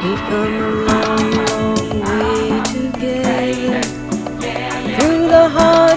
[0.00, 3.82] We've come a long, long way together.
[4.94, 5.87] Through the hard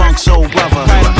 [0.00, 1.19] Funk's old brother.